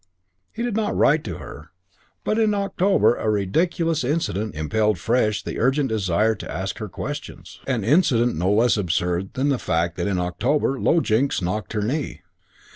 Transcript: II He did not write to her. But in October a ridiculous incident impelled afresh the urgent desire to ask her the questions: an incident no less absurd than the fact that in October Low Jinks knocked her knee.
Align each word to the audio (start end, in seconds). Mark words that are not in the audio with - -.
II 0.01 0.07
He 0.53 0.63
did 0.63 0.75
not 0.75 0.97
write 0.97 1.23
to 1.25 1.37
her. 1.37 1.69
But 2.23 2.39
in 2.39 2.55
October 2.55 3.13
a 3.17 3.29
ridiculous 3.29 4.03
incident 4.03 4.55
impelled 4.55 4.95
afresh 4.95 5.43
the 5.43 5.59
urgent 5.59 5.89
desire 5.89 6.33
to 6.33 6.51
ask 6.51 6.79
her 6.79 6.87
the 6.87 6.93
questions: 6.93 7.59
an 7.67 7.83
incident 7.83 8.35
no 8.35 8.51
less 8.51 8.77
absurd 8.77 9.33
than 9.35 9.49
the 9.49 9.59
fact 9.59 9.97
that 9.97 10.07
in 10.07 10.17
October 10.17 10.81
Low 10.81 11.01
Jinks 11.01 11.39
knocked 11.39 11.73
her 11.73 11.83
knee. 11.83 12.23